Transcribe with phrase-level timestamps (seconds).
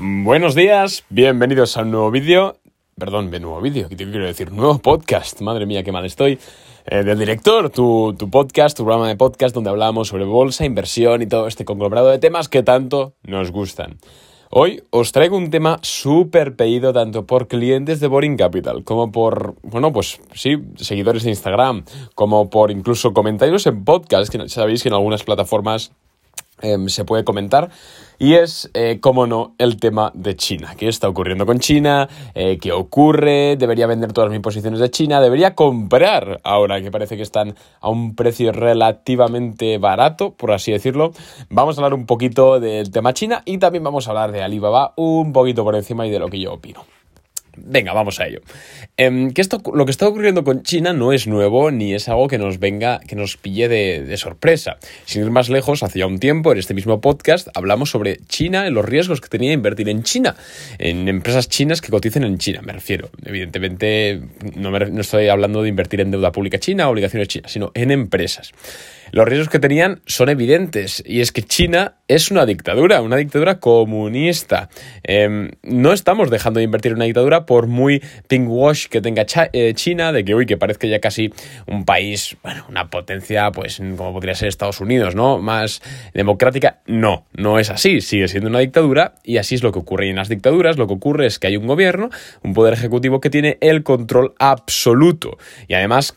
[0.00, 2.56] Buenos días, bienvenidos a un nuevo vídeo.
[2.96, 4.52] Perdón, de nuevo vídeo, ¿qué quiero decir?
[4.52, 6.38] Nuevo podcast, madre mía, qué mal estoy.
[6.86, 11.20] Eh, del director, tu, tu podcast, tu programa de podcast donde hablamos sobre bolsa, inversión
[11.22, 13.98] y todo este conglomerado de temas que tanto nos gustan.
[14.50, 19.56] Hoy os traigo un tema súper pedido tanto por clientes de Boring Capital como por,
[19.64, 21.84] bueno, pues sí, seguidores de Instagram,
[22.14, 25.90] como por incluso comentarios en podcast, que sabéis que en algunas plataformas
[26.60, 27.70] Em, se puede comentar
[28.18, 30.74] y es, eh, como no, el tema de China.
[30.76, 32.08] ¿Qué está ocurriendo con China?
[32.34, 33.56] Eh, ¿Qué ocurre?
[33.56, 35.20] ¿Debería vender todas mis posiciones de China?
[35.20, 41.12] ¿Debería comprar ahora que parece que están a un precio relativamente barato, por así decirlo?
[41.48, 44.94] Vamos a hablar un poquito del tema China y también vamos a hablar de Alibaba
[44.96, 46.97] un poquito por encima y de lo que yo opino.
[47.64, 48.40] Venga, vamos a ello.
[48.96, 52.28] Em, que esto, lo que está ocurriendo con China no es nuevo ni es algo
[52.28, 54.78] que nos venga, que nos pille de, sorpresa.
[55.04, 58.66] Sin ir más lejos, hace ya un tiempo, en este mismo podcast, hablamos sobre China
[58.66, 60.36] y los riesgos que tenía invertir en China,
[60.78, 63.10] en empresas chinas que coticen en China, me refiero.
[63.24, 64.20] Evidentemente,
[64.56, 68.52] no, no estoy hablando de invertir en deuda pública china obligaciones chinas, sino en empresas.
[69.12, 73.60] Los riesgos que tenían son evidentes y es que China es una dictadura, una dictadura
[73.60, 74.70] comunista.
[75.02, 79.74] Em, no estamos dejando de invertir en una dictadura por muy wash que tenga eh,
[79.74, 81.32] China, de que hoy que parezca ya casi
[81.66, 85.38] un país, bueno, una potencia, pues como podría ser Estados Unidos, ¿no?
[85.38, 85.82] Más
[86.14, 86.80] democrática.
[86.86, 90.06] No, no es así, sigue siendo una dictadura y así es lo que ocurre.
[90.06, 92.10] Y en las dictaduras lo que ocurre es que hay un gobierno,
[92.42, 95.36] un poder ejecutivo que tiene el control absoluto.
[95.66, 96.14] Y además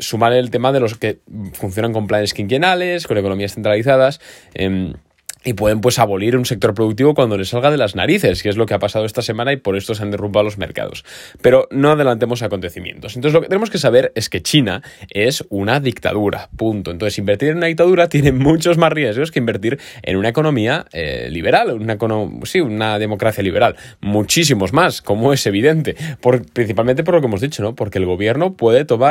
[0.00, 1.20] sumar el tema de los que
[1.52, 4.20] funcionan con planes quinquenales, con economías centralizadas.
[4.54, 4.94] Em,
[5.44, 8.56] y pueden pues abolir un sector productivo cuando les salga de las narices, que es
[8.56, 11.04] lo que ha pasado esta semana y por esto se han derrumbado los mercados.
[11.42, 13.16] Pero no adelantemos acontecimientos.
[13.16, 16.90] Entonces lo que tenemos que saber es que China es una dictadura, punto.
[16.90, 21.28] Entonces invertir en una dictadura tiene muchos más riesgos que invertir en una economía eh,
[21.30, 21.98] liberal, una,
[22.44, 23.76] sí, una democracia liberal.
[24.00, 27.74] Muchísimos más, como es evidente, por, principalmente por lo que hemos dicho, ¿no?
[27.74, 29.10] Porque el gobierno puede tomar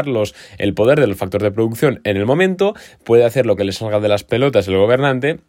[0.57, 2.73] el poder del factor de producción en el momento,
[3.03, 5.39] puede hacer lo que le salga de las pelotas el gobernante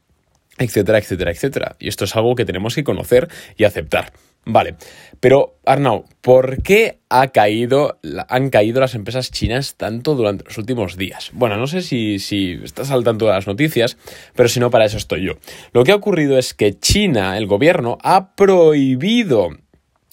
[0.58, 1.76] etcétera, etcétera, etcétera.
[1.78, 4.12] Y esto es algo que tenemos que conocer y aceptar.
[4.46, 4.76] Vale,
[5.20, 10.96] pero Arnau, ¿por qué ha caído, han caído las empresas chinas tanto durante los últimos
[10.96, 11.30] días?
[11.34, 13.98] Bueno, no sé si, si estás al tanto de las noticias,
[14.34, 15.34] pero si no, para eso estoy yo.
[15.72, 19.50] Lo que ha ocurrido es que China, el gobierno, ha prohibido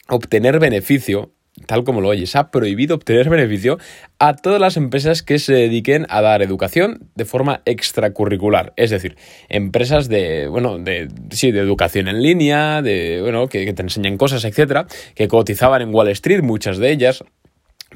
[0.10, 1.32] obtener beneficio
[1.66, 3.78] tal como lo oyes, ha prohibido obtener beneficio
[4.20, 8.74] a todas las empresas que se dediquen a dar educación de forma extracurricular.
[8.76, 9.18] Es decir,
[9.50, 14.46] empresas de, bueno, de, sí, de educación en línea, de, bueno, que, te enseñan cosas,
[14.46, 17.24] etcétera, que cotizaban en Wall Street, muchas de ellas,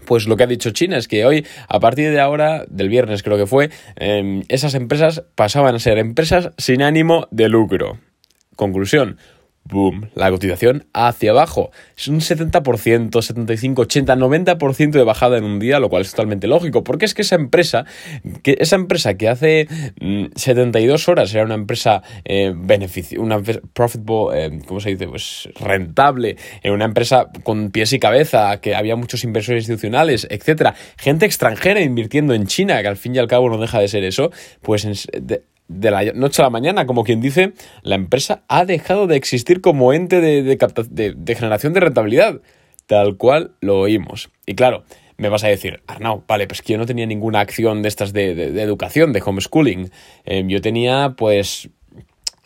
[0.06, 3.24] pues lo que ha dicho China es que hoy, a partir de ahora, del viernes
[3.24, 8.00] creo que fue, em, esas empresas pasaban a ser empresas sin ánimo de lucro.
[8.56, 9.18] Conclusión,
[9.64, 11.72] boom, la cotización hacia abajo.
[11.98, 16.48] Es un 70%, 75, 80, 90% de bajada en un día, lo cual es totalmente
[16.48, 17.86] lógico, porque es que esa empresa,
[18.44, 19.68] que esa empresa que hace
[20.36, 23.42] 72 mm, horas era una empresa eh, beneficio, una
[23.74, 25.08] profitable, eh, ¿cómo se dice?
[25.08, 30.76] Pues rentable, eh, una empresa con pies y cabeza, que había muchos inversores institucionales, etcétera,
[30.98, 34.04] gente extranjera invirtiendo en China, que al fin y al cabo no deja de ser
[34.04, 34.86] eso, pues
[35.80, 39.62] de la noche a la mañana, como quien dice, la empresa ha dejado de existir
[39.62, 42.42] como ente de, generación de rentabilidad,
[42.88, 44.30] tal cual lo oímos.
[44.46, 44.84] Y claro,
[45.18, 48.14] me vas a decir, Arnau, vale, pues que yo no tenía ninguna acción de estas
[48.14, 48.32] de,
[48.62, 49.92] educación, de homeschooling.
[50.26, 51.70] Em, yo tenía, pues,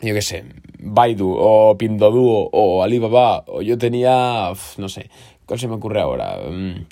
[0.00, 0.44] yo qué sé,
[0.78, 5.10] Baidu o Pindoduo o Alibaba, o yo tenía, no sé,
[5.46, 6.38] ¿cuál se me ocurre ahora?
[6.48, 6.86] Mm,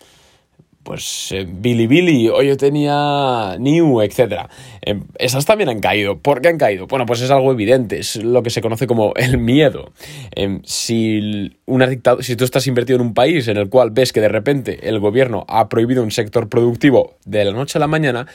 [0.85, 4.49] pues eh, Billy o yo tenía New, etc.
[4.83, 6.19] Eh, esas también han caído.
[6.19, 6.87] ¿Por qué han caído?
[6.87, 9.93] Bueno, pues es algo evidente, es lo que se conoce como el miedo.
[10.37, 11.89] Eh, si, una
[12.21, 15.01] si tú estás invertido en un país en el cual ves que de repente el
[15.01, 18.27] gobierno ha prohibido un sector productivo de la noche a la mañana,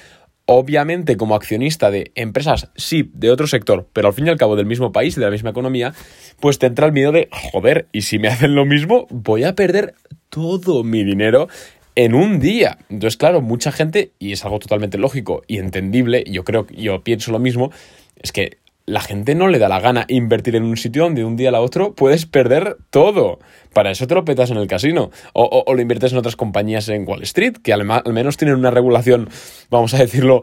[0.51, 4.55] obviamente como accionista de empresas, sí, de otro sector, pero al fin y al cabo
[4.55, 5.93] del mismo país y de la misma economía,
[6.39, 9.53] pues te entra el miedo de, joder, y si me hacen lo mismo, voy a
[9.53, 9.93] perder
[10.29, 11.49] todo mi dinero
[11.95, 12.77] en un día.
[12.89, 17.31] Entonces, claro, mucha gente, y es algo totalmente lógico y entendible, yo creo, yo pienso
[17.31, 17.71] lo mismo,
[18.15, 18.57] es que
[18.89, 21.51] la gente no le da la gana invertir en un sitio donde de un día
[21.51, 23.37] a otro puedes perder todo.
[23.71, 25.11] Para eso te lo petas en el casino.
[25.33, 29.29] O, lo inviertes en otras compañías en Wall Street, que al, menos tienen una regulación,
[29.69, 30.41] vamos a decirlo,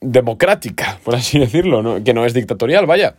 [0.00, 3.14] democrática, por así decirlo, que no es dictatorial, vaya.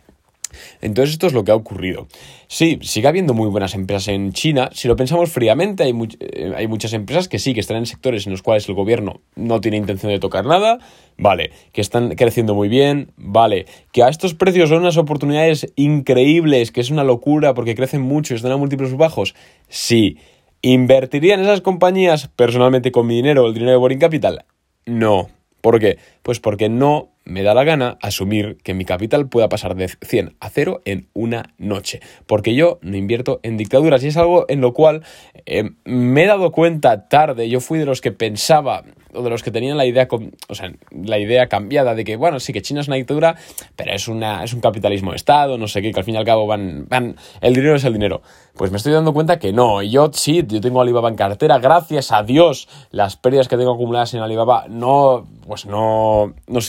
[0.80, 2.06] Entonces esto es lo que ha ocurrido.
[2.46, 4.70] Sí, sigue habiendo muy buenas empresas en China.
[4.72, 8.26] Si lo pensamos fríamente, hay, eh, hay, muchas empresas que sí, que están en sectores
[8.26, 10.78] en los cuales el gobierno no tiene intención de tocar nada.
[11.16, 13.12] Vale, que están creciendo muy bien.
[13.16, 18.00] Vale, que a estos precios son unas oportunidades increíbles, que es una locura porque crecen
[18.00, 19.34] mucho y están a múltiplos bajos.
[19.68, 20.18] Sí.
[20.62, 24.44] ¿Invertiría en esas compañías personalmente con mi dinero el dinero de Boring Capital?
[24.86, 25.28] No.
[25.60, 25.98] ¿Por qué?
[26.22, 30.36] Pues porque no me da la gana asumir que mi capital pueda pasar de 100
[30.40, 34.60] a 0 en una noche, porque yo no invierto en dictaduras y es algo en
[34.60, 35.02] lo cual
[35.46, 38.84] eh, me he dado cuenta tarde, yo fui de los que pensaba
[39.14, 40.08] o de los que tenían la idea,
[40.48, 43.36] o sea, la idea cambiada de que, bueno, sí que China es una dictadura,
[43.76, 46.18] pero es, una, es un capitalismo de Estado, no sé qué, que al fin y
[46.18, 48.22] al cabo van, van, el dinero es el dinero.
[48.54, 52.10] Pues me estoy dando cuenta que no, yo sí, yo tengo Alibaba en cartera, gracias
[52.12, 56.60] a Dios, las pérdidas que tengo acumuladas en Alibaba no, pues no, no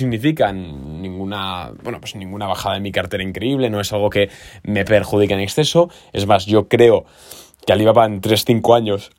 [0.53, 4.29] ninguna, bueno, pues ninguna bajada en mi cartera increíble, no es algo que
[4.63, 7.05] me perjudique en exceso, es más, yo creo
[7.65, 9.11] que Alibaba en 3-5 años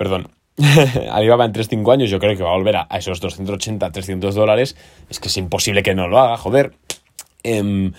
[0.00, 0.30] perdón,
[1.10, 4.74] Alibaba en 3-5 años, yo creo que va a volver a, esos 280, 300 dólares.
[5.10, 6.72] Es que es imposible que no lo haga, joder.
[7.42, 7.92] Em,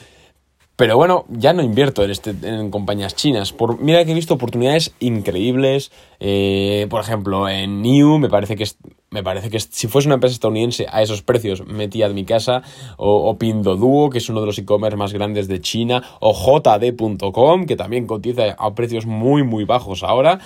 [0.81, 3.53] pero bueno, ya no invierto en, este, en compañías chinas.
[3.53, 5.91] Por, mira que he visto oportunidades increíbles.
[6.19, 8.65] Eh, por ejemplo, en New me parece que
[9.11, 12.63] me parece que si fuese una empresa estadounidense a esos precios metía de mi casa.
[12.97, 16.01] O, o Pinduoduo, que es uno de los e-commerce más grandes de China.
[16.19, 20.39] O JD.com, que también cotiza a precios muy muy bajos ahora.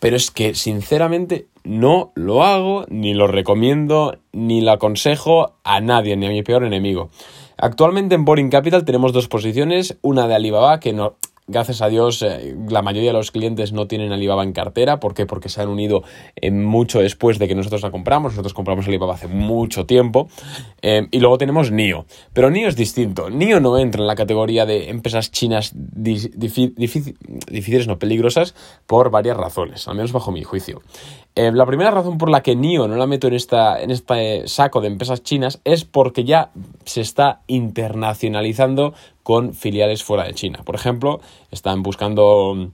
[0.00, 6.16] Pero es que sinceramente no lo hago, ni lo recomiendo, ni lo aconsejo a nadie,
[6.16, 7.10] ni a mi peor enemigo.
[7.56, 11.16] Actualmente en Boring Capital tenemos dos posiciones, una de Alibaba que no,
[11.48, 15.00] Gracias a Dios, eh, la mayoría de los clientes no tienen Alibaba en cartera.
[15.00, 15.26] ¿Por qué?
[15.26, 16.04] Porque se han unido
[16.36, 18.32] eh, mucho después de que nosotros la compramos.
[18.32, 20.28] Nosotros compramos Alibaba hace mucho tiempo.
[20.82, 22.06] Eh, y luego tenemos NIO.
[22.32, 23.28] Pero NIO es distinto.
[23.28, 27.18] NIO no entra en la categoría de empresas chinas difíciles,
[27.88, 28.54] no peligrosas,
[28.86, 30.80] por varias razones, al menos bajo mi juicio.
[31.34, 34.80] La primera razón por la que NIO no la meto en, esta, en este saco
[34.80, 36.50] de empresas chinas es porque ya
[36.84, 40.60] se está internacionalizando con filiales fuera de China.
[40.64, 41.20] Por ejemplo,
[41.50, 42.72] están buscando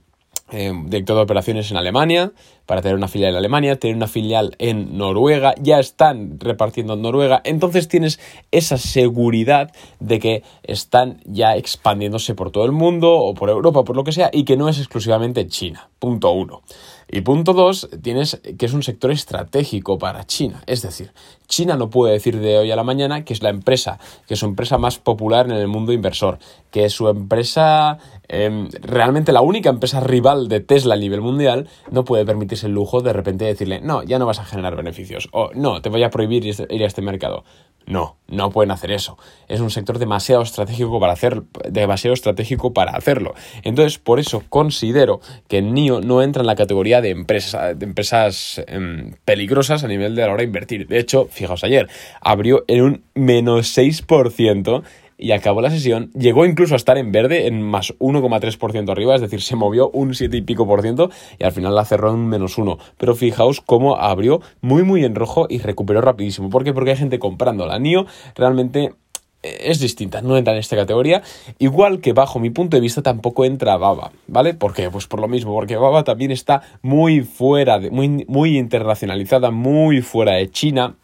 [0.51, 2.31] eh, director de operaciones en Alemania
[2.65, 7.03] para tener una filial en Alemania, tener una filial en Noruega, ya están repartiendo en
[7.03, 8.19] Noruega, entonces tienes
[8.51, 13.95] esa seguridad de que están ya expandiéndose por todo el mundo o por Europa, por
[13.95, 15.89] lo que sea, y que no es exclusivamente China.
[15.99, 16.61] Punto uno.
[17.11, 20.61] Y punto dos, tienes que es un sector estratégico para China.
[20.67, 21.11] Es decir,
[21.47, 24.39] China no puede decir de hoy a la mañana que es la empresa, que es
[24.39, 26.37] su empresa más popular en el mundo inversor,
[26.69, 27.97] que es su empresa,
[28.27, 32.73] em, realmente la única empresa rival de Tesla a nivel mundial, no puede permitirse el
[32.73, 36.03] lujo de repente decirle, no, ya no vas a generar beneficios, o no, te voy
[36.03, 37.43] a prohibir ir a este mercado.
[37.89, 39.17] No, no pueden hacer eso.
[39.47, 43.33] Es un sector demasiado estratégico para hacer, demasiado estratégico para hacerlo.
[43.63, 48.61] Entonces, por eso considero que NIO no entra en la categoría de empresas, de empresas
[48.67, 50.87] em, peligrosas a nivel de la hora de invertir.
[50.87, 51.89] De hecho, fijaos, ayer
[52.21, 54.83] abrió en un menos 6%
[55.19, 56.09] y acabó la sesión.
[56.13, 60.15] Llegó incluso a estar en verde en más 1,3% arriba, es decir, se movió un
[60.15, 62.77] 7 y pico por ciento y al final la cerró en menos 1.
[62.97, 66.49] Pero fijaos cómo abrió muy muy en rojo y recuperó rapidísimo.
[66.49, 66.73] ¿Por qué?
[66.73, 68.05] Porque hay gente comprando la NIO
[68.35, 68.93] realmente
[69.41, 71.21] eh, es distinta, no entra en esta categoría.
[71.59, 74.53] Igual que bajo mi punto de vista tampoco entra Baba, ¿vale?
[74.53, 74.89] ¿Por qué?
[74.89, 80.01] Pues por lo mismo, porque Baba también está muy fuera, de, muy, muy internacionalizada, muy
[80.01, 80.95] fuera de China.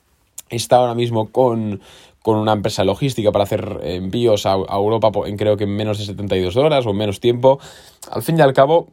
[0.49, 1.81] Está ahora mismo con,
[2.25, 6.57] con una empresa logística para hacer envíos a, Europa creo que en menos de 72
[6.57, 7.59] horas o en menos tiempo.
[8.09, 8.87] Al fin y al cabo,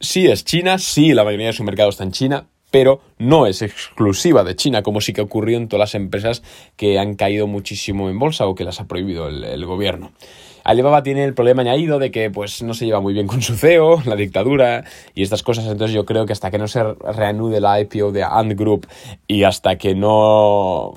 [0.00, 3.60] sí es China, sí la mayoría de su mercado está en China, pero no es
[3.60, 6.42] exclusiva de China, como sí que ocurrió en todas las empresas
[6.76, 10.12] que han caído muchísimo en bolsa o que las ha prohibido el, gobierno.
[10.64, 13.54] Alibaba tiene el problema añadido de que pues no se lleva muy bien con su
[13.54, 17.60] CEO, la dictadura y estas cosas, entonces yo creo que hasta que no se reanude
[17.60, 18.86] la IPO de Ant Group
[19.26, 20.94] y hasta que no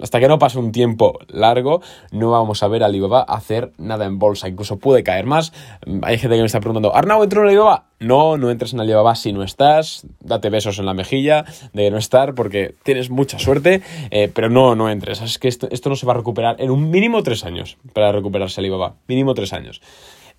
[0.00, 1.80] hasta que no pase un tiempo largo,
[2.12, 4.48] no vamos a ver a Alibaba hacer nada en bolsa.
[4.48, 5.52] Incluso puede caer más.
[6.02, 7.86] Hay gente que me está preguntando, ¿Arnau entró en Alibaba?
[7.98, 10.06] No, no entres en Alibaba si no estás.
[10.20, 14.74] Date besos en la mejilla de no estar porque tienes mucha suerte, eh, pero no,
[14.74, 15.20] no entres.
[15.22, 18.12] Es que esto, esto no se va a recuperar en un mínimo tres años para
[18.12, 18.94] recuperarse Alibaba.
[19.08, 19.80] Mínimo tres años.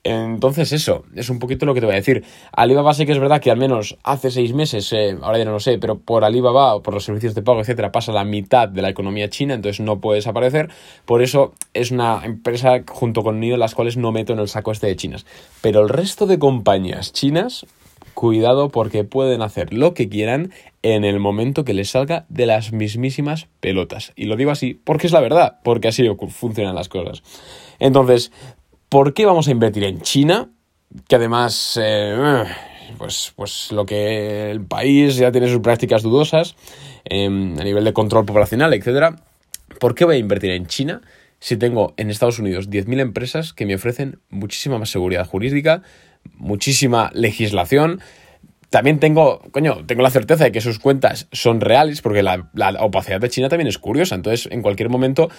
[0.07, 2.23] Entonces eso, es un poquito lo que te voy a decir.
[2.53, 5.51] Alibaba sí que es verdad que al menos hace seis meses, eh, ahora ya no
[5.51, 8.69] lo sé, pero por Alibaba o por los servicios de pago, etcétera, pasa la mitad
[8.69, 10.69] de la economía china, entonces no puede desaparecer.
[11.03, 14.71] Por eso es una empresa junto con NIO las cuales no meto en el saco
[14.71, 15.25] este de chinas.
[15.61, 17.65] Pero el resto de compañías chinas
[18.13, 20.51] cuidado porque pueden hacer lo que quieran
[20.83, 24.13] en el momento que les salga de las mismísimas pelotas.
[24.15, 27.21] Y lo digo así porque es la verdad, porque así funcionan las cosas.
[27.77, 28.31] Entonces,
[28.89, 30.50] ¿por qué vamos a invertir en China?
[31.08, 32.44] Que además, eh,
[32.98, 36.56] pues, pues lo que el país ya tiene sus prácticas dudosas
[37.06, 39.15] em, a nivel de control poblacional, etc.
[39.79, 41.01] ¿Por qué voy a invertir en China?
[41.39, 45.84] si tengo en Estados Unidos 10.000 empresas que me ofrecen muchísima más seguridad jurídica,
[46.36, 48.01] muchísima legislación.
[48.70, 52.72] También tengo, coño, tengo la certeza de que sus cuentas son reales, porque la, la
[52.84, 54.15] opacidad de China también es curiosa.
[54.15, 55.29] Entonces, en cualquier momento,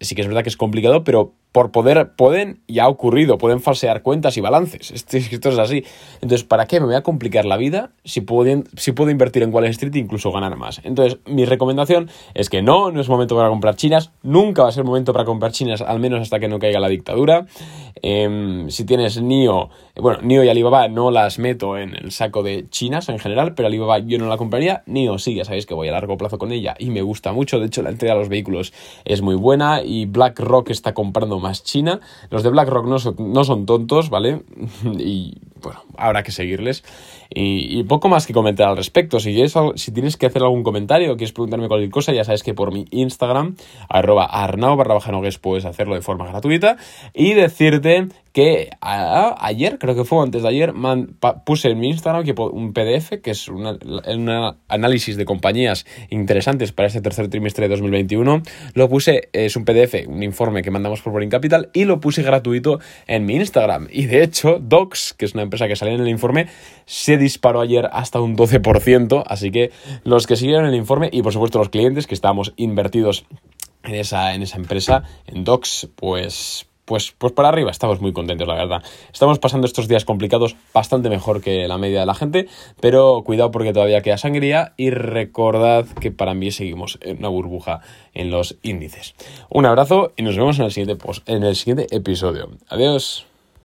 [0.00, 3.60] sí que es verdad que es complicado, pero por poder, pueden, y ha ocurrido, pueden
[3.60, 4.90] falsear cuentas y balances.
[5.12, 5.84] Esto, es así.
[6.14, 9.54] Entonces, ¿para qué me voy a complicar la vida si puedo, si puedo invertir en
[9.54, 10.80] Wall Street e incluso ganar más?
[10.82, 14.72] Entonces, mi recomendación es que no, no es momento para comprar chinas, nunca va a
[14.72, 17.46] ser momento para comprar chinas, al menos hasta que no caiga la dictadura.
[18.02, 22.68] Em, si tienes NIO, bueno, NIO y Alibaba no las meto en el saco de
[22.68, 24.82] chinas en general, pero Alibaba yo no la compraría.
[24.86, 27.60] NIO sí, ya sabéis que voy a largo plazo con ella y me gusta mucho.
[27.60, 28.72] De hecho, la entrega de los vehículos
[29.04, 32.00] es muy buena y BlackRock está comprando más China.
[32.30, 34.42] Los de BlackRock no son, no son tontos, ¿vale?
[34.98, 36.84] y bueno, habrá que seguirles.
[37.30, 39.18] Y, poco más que comentar al respecto.
[39.18, 39.36] Si,
[39.74, 42.72] si tienes que hacer algún comentario o quieres preguntarme cualquier cosa, ya sabes que por
[42.72, 43.56] mi Instagram,
[43.88, 46.76] arroba arnao barra baja puedes hacerlo de forma gratuita.
[47.12, 50.74] Y decirte que ayer, creo que fue antes de ayer,
[51.46, 53.78] puse en mi Instagram que un PDF, que es un
[54.68, 58.42] análisis de compañías interesantes para este tercer trimestre de 2021.
[58.74, 62.24] Lo puse, es un PDF, un informe que mandamos por Boring Capital, y lo puse
[62.24, 63.86] gratuito en mi Instagram.
[63.92, 66.48] Y de hecho, Docs, que es una empresa que salió en el informe,
[66.86, 69.22] se disparó ayer hasta un 12%.
[69.26, 69.70] Así que
[70.04, 73.24] los que siguieron el informe y por supuesto los clientes que estábamos invertidos
[73.82, 78.46] en esa, en esa empresa, en Docs, pues pues, pues para arriba, estamos muy contentos,
[78.46, 78.82] la verdad.
[79.12, 82.46] Estamos pasando estos días complicados bastante mejor que la media de la gente,
[82.80, 87.80] pero cuidado porque todavía queda sangría y recordad que para mí seguimos en una burbuja
[88.12, 89.14] en los índices.
[89.48, 92.50] Un abrazo y nos vemos en el siguiente, en el siguiente episodio.
[92.68, 93.26] Adiós.